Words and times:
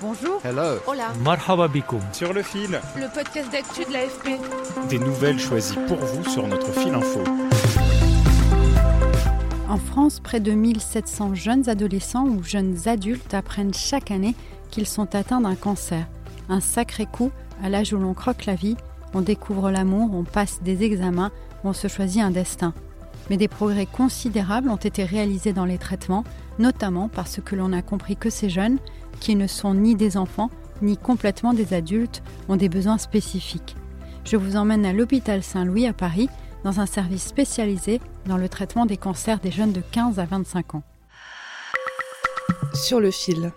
Bonjour. 0.00 0.40
Hello. 0.44 0.78
Hola. 0.86 1.12
Marhaba 1.24 1.66
bikoum. 1.68 2.00
Sur 2.12 2.32
le 2.32 2.42
fil, 2.42 2.80
Le 2.96 3.12
podcast 3.12 3.50
d'actu 3.50 3.84
de 3.84 3.92
l'AFP. 3.92 4.38
des 4.88 4.98
nouvelles 4.98 5.38
choisies 5.40 5.78
pour 5.88 5.96
vous 5.98 6.24
sur 6.30 6.46
notre 6.46 6.70
fil 6.72 6.94
info. 6.94 7.20
En 9.68 9.76
France, 9.76 10.20
près 10.20 10.40
de 10.40 10.52
1700 10.52 11.34
jeunes 11.34 11.68
adolescents 11.68 12.26
ou 12.26 12.42
jeunes 12.42 12.76
adultes 12.86 13.34
apprennent 13.34 13.74
chaque 13.74 14.10
année 14.10 14.34
qu'ils 14.70 14.86
sont 14.86 15.14
atteints 15.14 15.40
d'un 15.40 15.56
cancer. 15.56 16.06
Un 16.48 16.60
sacré 16.60 17.06
coup 17.06 17.30
à 17.62 17.68
l'âge 17.68 17.92
où 17.92 17.98
l'on 17.98 18.14
croque 18.14 18.46
la 18.46 18.54
vie, 18.54 18.76
on 19.14 19.20
découvre 19.20 19.70
l'amour, 19.70 20.10
on 20.14 20.24
passe 20.24 20.60
des 20.62 20.84
examens, 20.84 21.32
on 21.64 21.72
se 21.72 21.88
choisit 21.88 22.22
un 22.22 22.30
destin. 22.30 22.72
Mais 23.30 23.36
des 23.36 23.48
progrès 23.48 23.86
considérables 23.86 24.70
ont 24.70 24.76
été 24.76 25.04
réalisés 25.04 25.52
dans 25.52 25.64
les 25.66 25.76
traitements, 25.76 26.24
notamment 26.58 27.08
parce 27.08 27.40
que 27.44 27.56
l'on 27.56 27.72
a 27.72 27.82
compris 27.82 28.16
que 28.16 28.30
ces 28.30 28.48
jeunes, 28.48 28.78
qui 29.20 29.36
ne 29.36 29.46
sont 29.46 29.74
ni 29.74 29.94
des 29.94 30.16
enfants, 30.16 30.50
ni 30.82 30.96
complètement 30.96 31.54
des 31.54 31.74
adultes, 31.74 32.22
ont 32.48 32.56
des 32.56 32.68
besoins 32.68 32.98
spécifiques. 32.98 33.76
Je 34.24 34.36
vous 34.36 34.56
emmène 34.56 34.84
à 34.84 34.92
l'hôpital 34.92 35.42
Saint-Louis 35.42 35.86
à 35.86 35.92
Paris, 35.92 36.28
dans 36.64 36.80
un 36.80 36.86
service 36.86 37.24
spécialisé 37.24 38.00
dans 38.26 38.36
le 38.36 38.48
traitement 38.48 38.86
des 38.86 38.96
cancers 38.96 39.40
des 39.40 39.50
jeunes 39.50 39.72
de 39.72 39.80
15 39.80 40.18
à 40.18 40.24
25 40.24 40.74
ans. 40.74 40.82
Sur 42.74 43.00
le 43.00 43.10
fil. 43.10 43.52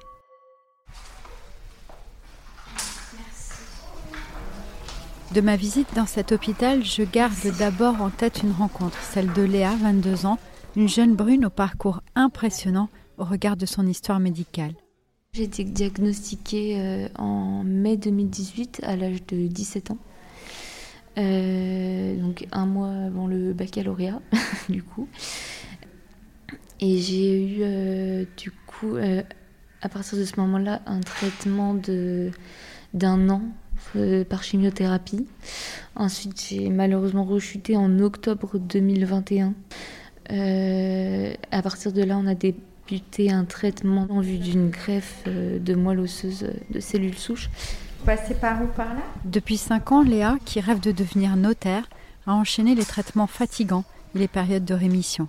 De 5.33 5.39
ma 5.39 5.55
visite 5.55 5.87
dans 5.95 6.05
cet 6.05 6.33
hôpital, 6.33 6.83
je 6.83 7.03
garde 7.03 7.33
d'abord 7.57 8.01
en 8.01 8.09
tête 8.09 8.43
une 8.43 8.51
rencontre, 8.51 8.97
celle 9.01 9.31
de 9.31 9.41
Léa, 9.41 9.75
22 9.81 10.25
ans, 10.25 10.37
une 10.75 10.89
jeune 10.89 11.15
brune 11.15 11.45
au 11.45 11.49
parcours 11.49 12.01
impressionnant 12.15 12.89
au 13.17 13.23
regard 13.23 13.55
de 13.55 13.65
son 13.65 13.87
histoire 13.87 14.19
médicale. 14.19 14.73
J'ai 15.33 15.43
été 15.43 15.63
diagnostiquée 15.63 16.75
euh, 16.77 17.07
en 17.17 17.63
mai 17.63 17.95
2018 17.95 18.81
à 18.83 18.97
l'âge 18.97 19.25
de 19.27 19.47
17 19.47 19.91
ans. 19.91 19.97
Euh, 21.17 22.17
donc 22.17 22.45
un 22.51 22.65
mois 22.65 22.89
avant 22.89 23.27
le 23.27 23.53
baccalauréat, 23.53 24.21
du 24.69 24.83
coup. 24.83 25.07
Et 26.81 26.97
j'ai 26.97 27.45
eu, 27.45 27.59
euh, 27.61 28.25
du 28.35 28.51
coup, 28.67 28.97
à 29.81 29.87
partir 29.87 30.17
de 30.17 30.25
ce 30.25 30.37
moment-là, 30.41 30.81
un 30.85 30.99
traitement 30.99 31.75
de 31.75 32.31
d'un 32.93 33.29
an 33.29 33.41
par 34.27 34.43
chimiothérapie. 34.43 35.27
Ensuite, 35.95 36.45
j'ai 36.49 36.69
malheureusement 36.69 37.23
rechuté 37.23 37.77
en 37.77 37.99
octobre 37.99 38.59
2021. 38.59 39.53
Euh, 40.31 41.33
à 41.51 41.61
partir 41.61 41.91
de 41.91 42.03
là, 42.03 42.17
on 42.17 42.27
a 42.27 42.35
un 43.29 43.45
traitement 43.45 44.07
en 44.09 44.21
vue 44.21 44.37
d'une 44.37 44.69
greffe 44.69 45.23
euh, 45.27 45.59
de 45.59 45.75
moelle 45.75 45.99
osseuse 45.99 46.43
euh, 46.43 46.53
de 46.71 46.79
cellules 46.79 47.17
souches. 47.17 47.49
Passez 48.05 48.33
par 48.33 48.61
où 48.61 48.67
par 48.67 48.93
là? 48.93 49.01
Depuis 49.25 49.57
5 49.57 49.91
ans, 49.91 50.01
Léa, 50.01 50.37
qui 50.45 50.59
rêve 50.59 50.79
de 50.79 50.91
devenir 50.91 51.35
notaire, 51.35 51.87
a 52.25 52.33
enchaîné 52.33 52.75
les 52.75 52.85
traitements 52.85 53.27
fatigants 53.27 53.85
et 54.15 54.19
les 54.19 54.27
périodes 54.27 54.65
de 54.65 54.73
rémission. 54.73 55.27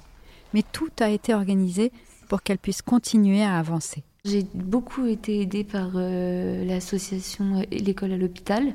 Mais 0.55 0.63
tout 0.73 0.91
a 1.01 1.09
été 1.09 1.35
organisé 1.35 1.93
pour 2.29 2.43
qu'elle 2.43 2.59
puisse 2.59 2.83
continuer 2.83 3.43
à 3.43 3.59
avancer. 3.59 4.03
J'ai 4.25 4.47
beaucoup 4.55 5.07
été 5.07 5.41
aidée 5.41 5.65
par 5.65 5.91
euh, 5.97 6.65
l'association 6.65 7.65
L'école 7.71 8.13
à 8.13 8.17
l'hôpital, 8.17 8.75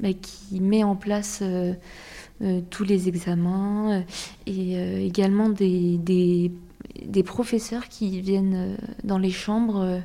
bah, 0.00 0.12
qui 0.12 0.60
met 0.60 0.84
en 0.84 0.94
place 0.94 1.40
euh, 1.42 1.72
euh, 2.42 2.60
tous 2.68 2.84
les 2.84 3.08
examens 3.08 4.04
et 4.46 4.76
euh, 4.76 5.00
également 5.00 5.48
des, 5.48 5.96
des, 5.96 6.52
des 7.04 7.22
professeurs 7.22 7.88
qui 7.88 8.20
viennent 8.20 8.74
euh, 8.74 8.76
dans 9.04 9.18
les 9.18 9.30
chambres 9.30 9.80
euh, 9.80 9.98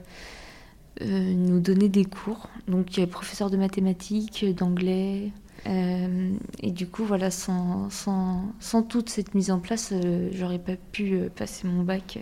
euh, 1.02 1.34
nous 1.34 1.60
donner 1.60 1.90
des 1.90 2.06
cours. 2.06 2.50
Donc, 2.68 2.96
il 2.96 3.00
y 3.00 3.04
a 3.04 3.08
professeurs 3.08 3.50
de 3.50 3.58
mathématiques, 3.58 4.46
d'anglais. 4.56 5.32
et 5.66 6.72
du 6.72 6.88
coup, 6.88 7.04
voilà, 7.04 7.32
sans, 7.32 7.90
sans, 7.90 8.54
sans 8.60 8.84
toute 8.84 9.10
cette 9.10 9.36
mise 9.36 9.52
en 9.52 9.60
place, 9.60 9.94
j'aurais 10.34 10.60
pas 10.60 10.76
pu 10.92 11.30
passer 11.36 11.68
mon 11.68 11.84
bac. 11.84 12.20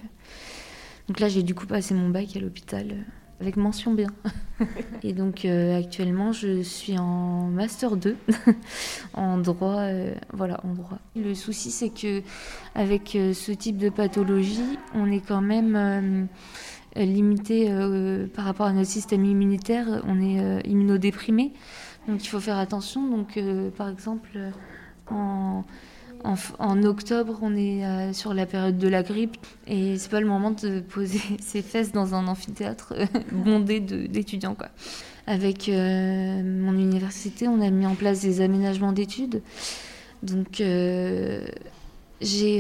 Donc 1.08 1.20
là, 1.20 1.28
j'ai 1.30 1.44
du 1.44 1.56
coup 1.56 1.66
passé 1.66 1.94
mon 1.94 2.10
bac 2.10 2.36
à 2.36 2.40
l'hôpital 2.40 3.06
avec 3.42 3.58
mention 3.58 3.94
bien. 3.94 4.10
Et 5.04 5.14
donc 5.14 5.46
euh, 5.46 5.78
actuellement, 5.78 6.32
je 6.32 6.62
suis 6.62 6.98
en 6.98 7.48
master 7.48 7.96
2 7.96 8.18
en 9.14 9.38
droit. 9.38 9.80
euh, 9.80 10.14
voilà, 10.34 10.60
en 10.64 10.74
droit. 10.74 11.00
Le 11.16 11.34
souci, 11.34 11.72
c'est 11.72 11.90
que 11.90 12.22
avec 12.76 13.16
euh, 13.16 13.34
ce 13.34 13.52
type 13.52 13.78
de 13.78 13.90
pathologie, 13.90 14.78
on 14.94 15.12
est 15.12 15.26
quand 15.26 15.42
même 15.42 16.28
limité 16.96 17.72
par 18.34 18.46
rapport 18.46 18.66
à 18.66 18.74
notre 18.74 18.90
système 18.90 19.24
immunitaire. 19.24 20.04
On 20.08 20.20
est 20.22 20.68
immunodéprimé, 20.68 21.54
donc 22.08 22.26
il 22.26 22.28
faut 22.28 22.40
faire 22.40 22.58
attention. 22.58 23.08
Donc, 23.08 23.40
par 23.78 23.90
exemple, 23.90 24.38
en 25.10 25.64
en, 26.24 26.84
octobre, 26.84 27.40
on 27.42 27.56
est 27.56 27.86
euh, 27.86 28.14
sur 28.14 28.34
la 28.34 28.46
période 28.46 28.78
de 28.78 28.88
la 28.88 29.04
grippe 29.04 29.38
et 29.68 29.98
c'est 29.98 30.10
pas 30.10 30.20
le 30.20 30.28
moment 30.28 30.52
de 30.52 30.80
poser 30.82 31.22
ses 31.40 31.62
fesses 31.62 31.92
dans 31.92 32.16
un 32.16 32.28
amphithéâtre 32.28 32.94
euh, 32.96 33.06
bondé 33.32 33.80
d'étudiants. 33.80 34.56
Avec 35.28 35.70
euh, 35.70 36.42
mon 36.44 36.74
université, 36.74 37.48
on 37.48 37.62
a 37.62 37.70
mis 37.70 37.86
en 37.86 37.96
place 37.96 38.22
des 38.22 38.42
aménagements 38.42 38.92
d'études. 38.92 39.42
Donc, 40.24 40.62
j'ai 42.22 42.60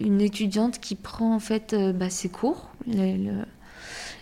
une 0.00 0.20
étudiante 0.20 0.80
qui 0.80 0.96
prend 0.96 1.34
en 1.34 1.38
fait 1.38 1.76
bah, 1.94 2.10
ses 2.10 2.28
cours. 2.28 2.70
Elle- 2.92 3.46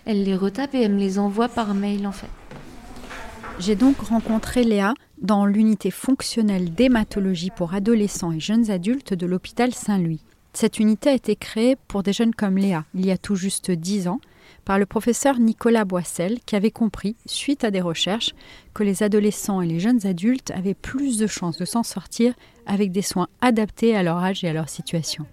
elle 0.05 0.23
les 0.23 0.35
retape 0.35 0.75
et 0.75 0.83
elle 0.83 0.93
me 0.93 0.99
les 0.99 1.17
envoie 1.17 1.47
par 1.49 1.73
mail 1.73 2.05
en 2.05 2.11
fait. 2.11 2.29
J'ai 3.59 3.75
donc 3.75 3.97
rencontré 3.99 4.63
Léa 4.63 4.93
dans 5.21 5.45
l'unité 5.45 5.91
fonctionnelle 5.91 6.73
d'hématologie 6.73 7.51
pour 7.55 7.73
adolescents 7.73 8.31
et 8.31 8.39
jeunes 8.39 8.71
adultes 8.71 9.13
de 9.13 9.25
l'hôpital 9.25 9.73
Saint-Louis. 9.73 10.21
Cette 10.53 10.79
unité 10.79 11.09
a 11.09 11.13
été 11.13 11.35
créée 11.35 11.75
pour 11.87 12.01
des 12.01 12.13
jeunes 12.13 12.33
comme 12.33 12.57
Léa, 12.57 12.85
il 12.93 13.05
y 13.05 13.11
a 13.11 13.17
tout 13.17 13.35
juste 13.35 13.71
10 13.71 14.07
ans, 14.07 14.21
par 14.63 14.79
le 14.79 14.85
professeur 14.85 15.37
Nicolas 15.37 15.85
Boissel, 15.85 16.39
qui 16.45 16.55
avait 16.55 16.71
compris, 16.71 17.15
suite 17.25 17.63
à 17.63 17.71
des 17.71 17.81
recherches, 17.81 18.33
que 18.73 18.83
les 18.83 19.03
adolescents 19.03 19.61
et 19.61 19.67
les 19.67 19.79
jeunes 19.79 20.05
adultes 20.07 20.51
avaient 20.51 20.73
plus 20.73 21.17
de 21.17 21.27
chances 21.27 21.57
de 21.57 21.65
s'en 21.65 21.83
sortir 21.83 22.33
avec 22.65 22.91
des 22.91 23.01
soins 23.01 23.27
adaptés 23.41 23.95
à 23.95 24.03
leur 24.03 24.17
âge 24.17 24.43
et 24.43 24.47
à 24.47 24.53
leur 24.53 24.69
situation. 24.69 25.25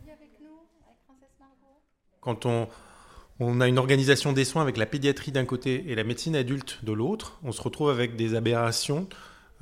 Quand 2.20 2.44
on, 2.46 2.68
on 3.40 3.60
a 3.60 3.68
une 3.68 3.78
organisation 3.78 4.32
des 4.32 4.44
soins 4.44 4.62
avec 4.62 4.76
la 4.76 4.86
pédiatrie 4.86 5.32
d'un 5.32 5.44
côté 5.44 5.84
et 5.88 5.94
la 5.94 6.04
médecine 6.04 6.36
adulte 6.36 6.80
de 6.84 6.92
l'autre, 6.92 7.38
on 7.42 7.52
se 7.52 7.62
retrouve 7.62 7.90
avec 7.90 8.16
des 8.16 8.34
aberrations 8.34 9.08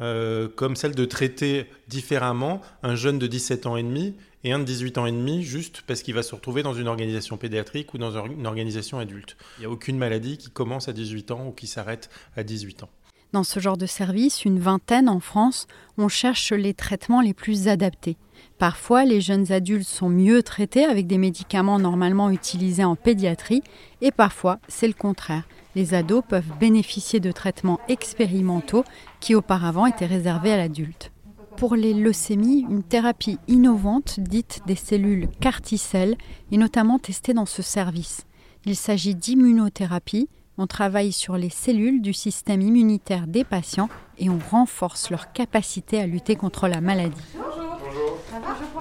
euh, 0.01 0.49
comme 0.49 0.77
celle 0.77 0.95
de 0.95 1.05
traiter 1.05 1.67
différemment 1.89 2.61
un 2.83 2.95
jeune 2.95 3.19
de 3.19 3.27
17 3.27 3.67
ans 3.67 3.77
et 3.77 3.83
demi 3.83 4.15
et 4.45 4.53
un 4.53 4.59
de 4.59 4.65
18 4.65 4.97
ans 4.99 5.07
et 5.07 5.13
demi 5.13 5.43
juste 5.43 5.83
parce 5.87 6.03
qu'il 6.03 6.15
va 6.15 6.23
se 6.23 6.35
retrouver 6.35 6.63
dans 6.63 6.73
une 6.75 6.89
organisation 6.89 7.37
pédiatrique 7.37 7.93
ou 7.93 7.99
dans 7.99 8.17
un- 8.17 8.25
une 8.31 8.47
organisation 8.47 8.99
adulte. 8.99 9.37
Il 9.59 9.61
n'y 9.61 9.67
a 9.67 9.71
aucune 9.71 9.99
maladie 9.99 10.39
qui 10.39 10.51
commence 10.51 10.89
à 10.89 10.93
18 10.93 11.31
ans 11.31 11.47
ou 11.49 11.53
qui 11.53 11.67
s'arrête 11.67 12.09
à 12.37 12.43
18 12.43 12.83
ans. 12.83 12.89
Dans 13.33 13.45
ce 13.45 13.61
genre 13.61 13.77
de 13.77 13.87
service, 13.87 14.45
une 14.45 14.59
vingtaine 14.59 15.09
en 15.09 15.21
France, 15.21 15.69
on 15.99 16.09
cherche 16.09 16.53
les 16.53 16.75
traitements 16.75 17.21
les 17.21 17.35
plus 17.35 17.69
adaptés. 17.69 18.17
Parfois, 18.59 19.05
les 19.05 19.21
jeunes 19.21 19.53
adultes 19.53 19.87
sont 19.87 20.09
mieux 20.09 20.43
traités 20.43 20.85
avec 20.85 21.07
des 21.07 21.19
médicaments 21.19 21.79
normalement 21.79 22.31
utilisés 22.31 22.83
en 22.83 22.97
pédiatrie, 22.97 23.63
et 24.01 24.11
parfois, 24.11 24.59
c'est 24.67 24.89
le 24.89 24.95
contraire. 24.95 25.45
Les 25.77 25.95
ados 25.95 26.25
peuvent 26.29 26.59
bénéficier 26.59 27.21
de 27.21 27.31
traitements 27.31 27.79
expérimentaux 27.89 28.85
qui 29.21 29.37
auparavant 29.37 29.87
étaient 29.87 30.07
réservés 30.07 30.53
à 30.53 30.57
l'adulte. 30.57 31.13
Pour 31.57 31.77
les 31.77 31.95
leucémies, 31.95 32.67
une 32.69 32.83
thérapie 32.83 33.39
innovante 33.47 34.19
dite 34.19 34.63
des 34.67 34.75
cellules 34.75 35.29
carticelles 35.41 36.17
est 36.51 36.57
notamment 36.57 36.99
testée 36.99 37.35
dans 37.35 37.47
ce 37.47 37.63
service. 37.63 38.25
Il 38.65 38.75
s'agit 38.75 39.15
d'immunothérapie 39.15 40.29
on 40.59 40.67
travaille 40.67 41.13
sur 41.13 41.37
les 41.37 41.51
cellules 41.51 42.03
du 42.03 42.13
système 42.13 42.61
immunitaire 42.61 43.27
des 43.27 43.45
patients 43.45 43.89
et 44.19 44.29
on 44.29 44.39
renforce 44.39 45.11
leur 45.11 45.33
capacité 45.33 46.01
à 46.01 46.07
lutter 46.07 46.37
contre 46.37 46.69
la 46.69 46.81
maladie. 46.81 47.21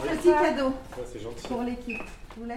Petit 0.01 0.29
cadeau 0.29 0.73
pour 1.47 1.63
l'équipe. 1.63 2.01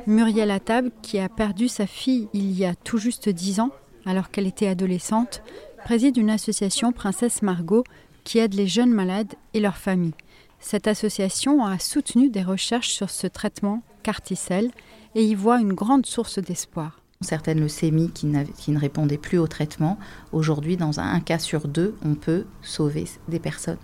Muriel 0.06 0.50
Attab, 0.50 0.90
qui 1.02 1.18
a 1.18 1.28
perdu 1.28 1.68
sa 1.68 1.86
fille 1.86 2.28
il 2.32 2.52
y 2.52 2.64
a 2.64 2.74
tout 2.74 2.98
juste 2.98 3.28
dix 3.28 3.60
ans, 3.60 3.70
alors 4.06 4.30
qu'elle 4.30 4.46
était 4.46 4.68
adolescente, 4.68 5.42
préside 5.84 6.16
une 6.16 6.30
association 6.30 6.92
Princesse 6.92 7.42
Margot 7.42 7.84
qui 8.24 8.38
aide 8.38 8.54
les 8.54 8.66
jeunes 8.66 8.92
malades 8.92 9.34
et 9.54 9.60
leurs 9.60 9.76
familles. 9.76 10.14
Cette 10.60 10.86
association 10.86 11.64
a 11.64 11.78
soutenu 11.78 12.28
des 12.28 12.42
recherches 12.42 12.90
sur 12.90 13.10
ce 13.10 13.26
traitement 13.26 13.82
Carticel 14.02 14.70
et 15.14 15.24
y 15.24 15.34
voit 15.34 15.60
une 15.60 15.72
grande 15.72 16.06
source 16.06 16.38
d'espoir. 16.38 17.01
Certaines 17.22 17.60
leucémies 17.60 18.10
qui, 18.10 18.26
ne 18.26 18.78
répondaient 18.78 19.18
plus 19.18 19.38
au 19.38 19.46
traitement, 19.46 19.98
aujourd'hui, 20.32 20.76
dans 20.76 21.00
un, 21.00 21.20
cas 21.20 21.38
sur 21.38 21.68
deux, 21.68 21.94
on 22.04 22.14
peut 22.14 22.44
sauver 22.62 23.04
des 23.28 23.38
personnes. 23.38 23.78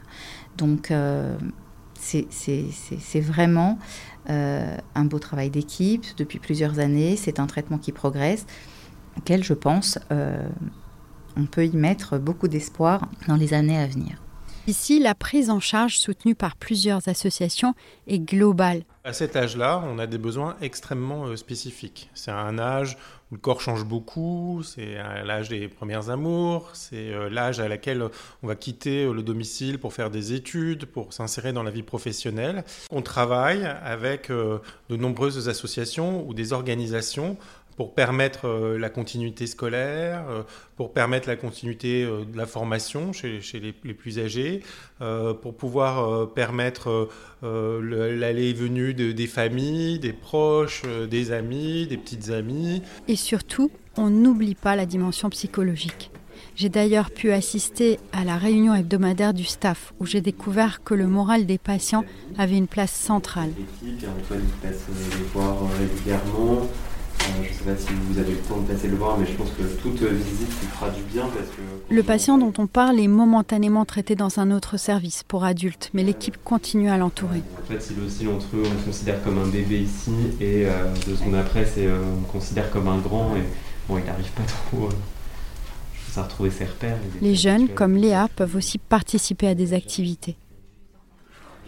Donc, 0.57 0.91
euh, 0.91 1.37
c'est 1.95 3.21
vraiment 3.21 3.79
euh, 4.31 4.77
un 4.95 5.05
beau 5.05 5.19
travail 5.19 5.51
d'équipe 5.51 6.05
depuis 6.17 6.39
plusieurs 6.39 6.79
années. 6.79 7.17
C'est 7.17 7.41
un 7.41 7.47
traitement 7.47 7.79
qui 7.79 7.93
progresse, 7.93 8.47
auquel 9.17 9.43
je 9.45 9.55
pense 9.55 9.99
euh, 10.13 10.49
on 11.37 11.47
peut 11.47 11.67
y 11.67 11.77
mettre 11.77 12.19
beaucoup 12.19 12.49
d'espoir 12.49 13.09
dans 13.27 13.37
les 13.37 13.55
années 13.55 13.79
à 13.79 13.87
venir. 13.87 14.21
Ici, 14.69 14.99
la 14.99 15.15
prise 15.15 15.49
en 15.49 15.61
charge 15.61 15.99
soutenue 15.99 16.35
par 16.35 16.55
plusieurs 16.55 17.09
associations 17.09 17.73
est 18.07 18.19
globale. 18.19 18.85
À 19.03 19.15
cet 19.15 19.35
âge-là, 19.35 19.83
on 19.87 19.99
a 19.99 20.07
des 20.07 20.19
besoins 20.19 20.59
extrêmement 20.61 21.25
euh, 21.25 21.37
spécifiques. 21.37 22.11
C'est 22.13 22.33
un 22.33 22.59
âge 22.59 22.99
où 23.31 23.37
le 23.37 23.41
corps 23.41 23.63
change 23.63 23.87
beaucoup, 23.87 24.63
c'est 24.63 24.97
l'âge 25.25 25.49
des 25.49 25.69
premières 25.69 26.11
amours, 26.11 26.69
c'est 26.75 27.15
euh, 27.15 27.31
l'âge 27.31 27.61
à 27.61 27.69
laquelle 27.69 28.11
on 28.43 28.47
va 28.47 28.57
quitter 28.57 29.07
euh, 29.07 29.15
le 29.15 29.23
domicile 29.23 29.79
pour 29.79 29.95
faire 29.95 30.11
des 30.11 30.35
études, 30.35 30.85
pour 30.85 31.15
s'insérer 31.15 31.55
dans 31.55 31.63
la 31.63 31.71
vie 31.71 31.83
professionnelle. 31.83 32.63
On 32.91 33.01
travaille 33.01 33.65
avec 33.65 34.29
de 34.29 34.61
nombreuses 34.97 35.49
associations 35.49 36.29
ou 36.29 36.35
des 36.35 36.53
organisations 36.53 37.39
pour 37.79 37.95
permettre 37.95 38.49
euh, 38.49 38.77
la 38.77 38.91
continuité 38.91 39.47
scolaire, 39.47 40.25
euh, 40.29 40.43
pour 40.75 40.93
permettre 40.93 41.29
la 41.29 41.37
continuité 41.37 42.03
euh, 42.03 42.25
de 42.25 42.37
la 42.37 42.45
formation 42.45 43.13
chez, 43.13 43.41
les, 43.55 43.95
plus 43.95 44.19
âgés, 44.19 44.65
pour 44.99 45.57
pouvoir 45.57 46.33
permettre 46.33 47.09
l'allée 47.43 48.49
et 48.49 48.53
venue 48.53 48.95
des 48.95 49.27
familles, 49.27 49.99
des 50.01 50.13
proches, 50.13 50.83
des 51.09 51.31
amis, 51.31 51.87
des 51.87 51.97
petites 51.97 52.31
amies. 52.31 52.83
Et 53.07 53.17
surtout, 53.17 53.71
on 53.97 54.11
n'oublie 54.11 54.55
pas 54.57 54.75
la 54.75 54.87
dimension 54.87 55.31
psychologique. 55.31 56.11
J'ai 56.59 56.69
d'ailleurs 56.69 57.13
pu 57.13 57.31
assister 57.31 58.01
à 58.13 58.25
la 58.25 58.37
réunion 58.37 58.75
hebdomadaire 58.75 59.33
du 59.33 59.45
staff 59.45 59.93
où 60.01 60.07
j'ai 60.07 60.21
découvert 60.21 60.83
que 60.83 60.95
le 60.95 61.07
moral 61.07 61.47
des 61.47 61.59
patients 61.59 62.05
avait 62.37 62.57
une 62.57 62.67
place 62.67 62.93
centrale. 62.93 63.51
Antoine 63.85 64.41
passe 64.61 64.87
les 64.89 65.25
voir 65.33 65.57
régulièrement, 65.79 66.67
je 67.43 67.49
ne 67.49 67.55
sais 67.55 67.65
pas 67.65 67.77
si 67.77 67.89
vous 68.09 68.19
avez 68.19 68.33
le 68.33 68.39
temps 68.39 68.59
de 68.59 68.73
passer 68.73 68.89
le 68.89 68.97
voir, 68.97 69.19
mais 69.19 69.27
je 69.27 69.33
pense 69.33 69.51
que 69.51 69.63
toute 69.83 70.03
visite 70.03 70.49
lui 70.49 70.67
fera 70.69 70.91
du 70.91 71.03
bien 71.03 71.23
parce 71.23 71.49
que... 71.49 71.95
Le 71.95 72.03
patient 72.03 72.39
dont 72.39 72.53
on 72.59 72.67
parle 72.67 73.01
est 73.01 73.09
momentanément 73.09 73.85
traité 73.85 74.15
dans 74.15 74.39
un 74.39 74.51
autre 74.51 74.77
service 74.77 75.23
pour 75.23 75.45
adultes, 75.45 75.91
mais 75.95 76.03
l'équipe 76.03 76.37
continue 76.43 76.91
à 76.91 76.97
l'entourer. 76.97 77.43
En 77.63 77.67
fait, 77.67 77.93
il 77.97 78.05
oscille 78.05 78.29
entre 78.29 78.47
eux, 78.55 78.63
on 78.65 78.75
le 78.75 78.85
considère 78.85 79.23
comme 79.23 79.39
un 79.39 79.47
bébé 79.47 79.81
ici, 79.81 80.13
et 80.41 80.67
euh, 80.67 80.93
deux 81.07 81.17
secondes 81.17 81.37
après, 81.37 81.65
c'est, 81.65 81.87
euh, 81.87 82.03
on 82.17 82.21
le 82.21 82.33
considère 82.33 82.71
comme 82.71 82.89
un 82.89 82.99
grand, 82.99 83.37
et 83.37 83.43
bon, 83.89 83.99
il 83.99 84.05
n'arrive 84.05 84.31
pas 84.33 84.45
trop... 84.45 84.87
Euh, 84.87 84.91
à 86.19 86.23
retrouver 86.23 86.51
ses 86.51 86.65
repères. 86.65 86.99
Les 87.21 87.35
jeunes, 87.35 87.69
comme 87.69 87.97
Léa, 87.97 88.29
peuvent 88.35 88.57
aussi 88.57 88.79
participer 88.79 89.49
à 89.49 89.55
des 89.55 89.73
activités. 89.73 90.37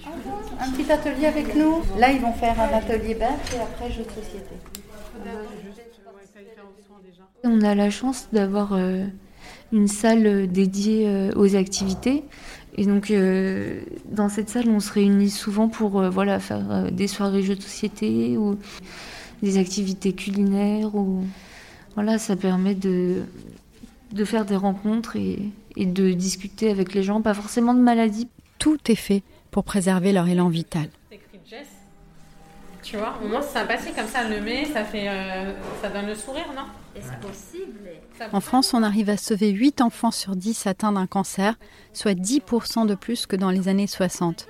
Un 0.05 0.71
petit 0.73 0.91
atelier 0.91 1.27
avec 1.27 1.55
nous. 1.55 1.83
Là, 1.99 2.11
ils 2.11 2.21
vont 2.21 2.33
faire 2.33 2.57
un 2.61 2.77
atelier 2.77 3.15
bain 3.15 3.37
et 3.55 3.61
après 3.61 3.91
jeu 3.91 4.03
de 4.03 4.11
société. 4.11 4.57
On 7.43 7.62
a 7.62 7.75
la 7.75 7.91
chance 7.91 8.29
d'avoir 8.33 8.75
euh, 8.75 9.07
une 9.73 9.89
salle 9.89 10.47
dédiée 10.47 11.09
euh, 11.09 11.33
aux 11.37 11.57
activités. 11.57 12.25
Et 12.77 12.85
donc, 12.85 13.11
euh, 13.11 13.81
dans 14.11 14.29
cette 14.29 14.49
salle, 14.49 14.69
on 14.69 14.81
se 14.81 14.93
réunit 14.93 15.31
souvent 15.31 15.69
pour 15.69 16.03
voilà, 16.11 16.39
faire 16.39 16.93
des 16.93 17.09
soirées 17.09 17.43
jeux 17.43 17.57
de 17.57 17.62
société 17.62 18.37
ou 18.37 18.59
des 19.43 19.59
activités 19.59 20.12
culinaires. 20.12 20.95
Ou... 20.95 21.25
Voilà, 21.95 22.19
ça 22.19 22.37
permet 22.37 22.75
de, 22.75 23.23
de 24.12 24.25
faire 24.25 24.45
des 24.45 24.57
rencontres 24.57 25.17
et, 25.17 25.39
et 25.77 25.87
de 25.87 26.12
discuter 26.12 26.71
avec 26.71 26.95
les 26.95 27.03
gens, 27.03 27.23
pas 27.23 27.35
forcément 27.35 27.75
de 27.75 27.81
maladies. 27.81 28.29
Tout 28.59 28.79
est 28.89 28.95
fait 28.95 29.23
pour 29.51 29.65
préserver 29.65 30.12
leur 30.12 30.29
élan 30.29 30.49
vital. 30.49 30.89
Tu 32.82 32.97
vois, 32.97 33.19
au 33.23 33.29
moins 33.29 33.43
c'est 33.43 33.59
sympathique, 33.59 33.94
comme 33.94 34.06
ça, 34.06 34.29
le 34.29 34.41
met, 34.41 34.65
ça, 34.65 34.85
fait, 34.85 35.09
euh, 35.09 35.53
ça 35.82 35.88
donne 35.88 36.06
le 36.06 36.15
sourire, 36.15 36.47
non? 36.56 36.62
Est-ce 36.97 37.12
possible 37.27 37.91
En 38.32 38.41
France, 38.41 38.75
on 38.75 38.82
arrive 38.82 39.11
à 39.11 39.17
sauver 39.17 39.50
8 39.50 39.81
enfants 39.81 40.11
sur 40.11 40.35
10 40.35 40.67
atteints 40.67 40.93
d'un 40.93 41.06
cancer, 41.06 41.55
soit 41.93 42.15
10% 42.15 42.87
de 42.87 42.94
plus 42.94 43.27
que 43.27 43.37
dans 43.37 43.50
les 43.50 43.69
années 43.69 43.87
60. 43.87 44.47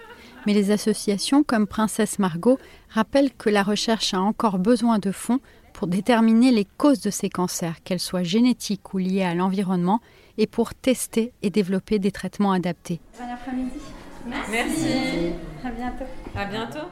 Mais 0.46 0.54
les 0.54 0.70
associations 0.70 1.42
comme 1.42 1.66
Princesse 1.66 2.18
Margot 2.18 2.58
rappellent 2.88 3.32
que 3.32 3.50
la 3.50 3.62
recherche 3.62 4.14
a 4.14 4.20
encore 4.20 4.58
besoin 4.58 4.98
de 4.98 5.10
fonds 5.10 5.40
pour 5.74 5.86
déterminer 5.86 6.50
les 6.50 6.64
causes 6.64 7.00
de 7.00 7.10
ces 7.10 7.28
cancers, 7.28 7.82
qu'elles 7.84 8.00
soient 8.00 8.22
génétiques 8.22 8.94
ou 8.94 8.98
liées 8.98 9.22
à 9.22 9.34
l'environnement, 9.34 10.00
et 10.38 10.46
pour 10.46 10.74
tester 10.74 11.32
et 11.42 11.50
développer 11.50 11.98
des 11.98 12.12
traitements 12.12 12.52
adaptés. 12.52 13.00
Bon 13.18 13.32
après-midi. 13.32 13.78
Merci. 14.26 14.50
Merci. 14.50 15.32
À 15.64 15.70
bientôt. 15.70 16.04
À 16.34 16.44
bientôt. 16.46 16.88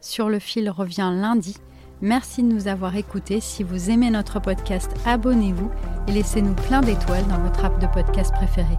Sur 0.00 0.28
le 0.28 0.38
fil 0.38 0.70
revient 0.70 1.12
lundi. 1.14 1.56
Merci 2.00 2.42
de 2.42 2.52
nous 2.52 2.68
avoir 2.68 2.94
écoutés. 2.94 3.40
Si 3.40 3.64
vous 3.64 3.90
aimez 3.90 4.10
notre 4.10 4.40
podcast, 4.40 4.90
abonnez-vous 5.04 5.70
et 6.06 6.12
laissez-nous 6.12 6.54
plein 6.54 6.80
d'étoiles 6.80 7.26
dans 7.26 7.40
votre 7.40 7.64
app 7.64 7.80
de 7.80 7.86
podcast 7.88 8.32
préféré. 8.34 8.76